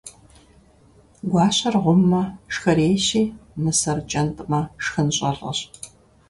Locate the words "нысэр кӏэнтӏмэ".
3.63-4.61